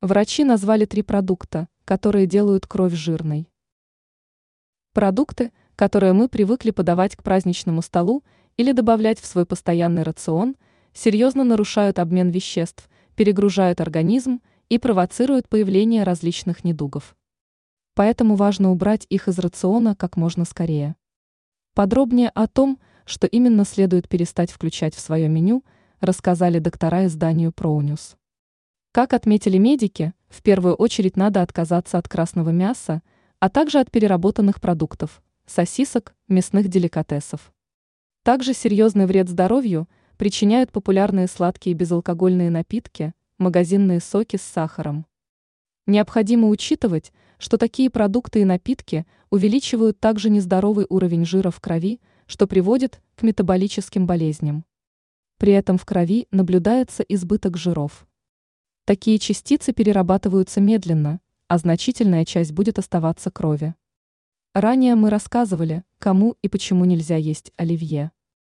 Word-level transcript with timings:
Врачи 0.00 0.44
назвали 0.44 0.84
три 0.84 1.02
продукта, 1.02 1.66
которые 1.84 2.28
делают 2.28 2.68
кровь 2.68 2.92
жирной. 2.92 3.50
Продукты, 4.92 5.50
которые 5.74 6.12
мы 6.12 6.28
привыкли 6.28 6.70
подавать 6.70 7.16
к 7.16 7.24
праздничному 7.24 7.82
столу 7.82 8.22
или 8.56 8.70
добавлять 8.70 9.18
в 9.18 9.26
свой 9.26 9.44
постоянный 9.44 10.04
рацион, 10.04 10.54
серьезно 10.94 11.42
нарушают 11.42 11.98
обмен 11.98 12.30
веществ, 12.30 12.88
перегружают 13.16 13.80
организм 13.80 14.40
и 14.68 14.78
провоцируют 14.78 15.48
появление 15.48 16.04
различных 16.04 16.62
недугов. 16.62 17.16
Поэтому 17.94 18.36
важно 18.36 18.70
убрать 18.70 19.04
их 19.08 19.26
из 19.26 19.36
рациона 19.40 19.96
как 19.96 20.16
можно 20.16 20.44
скорее. 20.44 20.94
Подробнее 21.74 22.28
о 22.28 22.46
том, 22.46 22.78
что 23.04 23.26
именно 23.26 23.64
следует 23.64 24.08
перестать 24.08 24.52
включать 24.52 24.94
в 24.94 25.00
свое 25.00 25.28
меню, 25.28 25.64
рассказали 25.98 26.60
доктора 26.60 27.06
изданию 27.06 27.50
ProNews. 27.50 28.17
Как 28.98 29.12
отметили 29.12 29.58
медики, 29.58 30.12
в 30.28 30.42
первую 30.42 30.74
очередь 30.74 31.16
надо 31.16 31.42
отказаться 31.42 31.98
от 31.98 32.08
красного 32.08 32.50
мяса, 32.50 33.00
а 33.38 33.48
также 33.48 33.78
от 33.78 33.92
переработанных 33.92 34.60
продуктов, 34.60 35.22
сосисок, 35.46 36.16
мясных 36.26 36.66
деликатесов. 36.66 37.52
Также 38.24 38.54
серьезный 38.54 39.06
вред 39.06 39.28
здоровью 39.28 39.88
причиняют 40.16 40.72
популярные 40.72 41.28
сладкие 41.28 41.76
безалкогольные 41.76 42.50
напитки, 42.50 43.14
магазинные 43.38 44.00
соки 44.00 44.34
с 44.34 44.42
сахаром. 44.42 45.06
Необходимо 45.86 46.48
учитывать, 46.48 47.12
что 47.38 47.56
такие 47.56 47.90
продукты 47.90 48.40
и 48.40 48.44
напитки 48.44 49.06
увеличивают 49.30 50.00
также 50.00 50.28
нездоровый 50.28 50.86
уровень 50.88 51.24
жира 51.24 51.52
в 51.52 51.60
крови, 51.60 52.00
что 52.26 52.48
приводит 52.48 53.00
к 53.14 53.22
метаболическим 53.22 54.08
болезням. 54.08 54.64
При 55.36 55.52
этом 55.52 55.78
в 55.78 55.84
крови 55.84 56.26
наблюдается 56.32 57.04
избыток 57.04 57.56
жиров. 57.56 58.07
Такие 58.88 59.18
частицы 59.18 59.74
перерабатываются 59.74 60.62
медленно, 60.62 61.20
а 61.46 61.58
значительная 61.58 62.24
часть 62.24 62.52
будет 62.52 62.78
оставаться 62.78 63.30
крови. 63.30 63.74
Ранее 64.54 64.94
мы 64.94 65.10
рассказывали, 65.10 65.84
кому 65.98 66.38
и 66.40 66.48
почему 66.48 66.86
нельзя 66.86 67.16
есть 67.16 67.52
оливье. 67.58 68.12